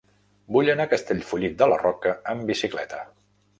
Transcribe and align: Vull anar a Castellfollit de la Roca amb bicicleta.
Vull 0.55 0.71
anar 0.73 0.87
a 0.89 0.91
Castellfollit 0.93 1.61
de 1.61 1.69
la 1.73 1.79
Roca 1.83 2.17
amb 2.35 2.51
bicicleta. 2.55 3.07